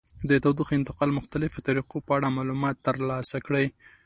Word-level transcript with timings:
د 0.29 0.31
تودوخې 0.43 0.73
انتقال 0.79 1.09
مختلفو 1.19 1.63
طریقو 1.67 1.97
په 2.05 2.11
اړه 2.17 2.35
معلومات 2.37 2.75
ترلاسه 2.87 3.37
کړئ. 3.45 3.65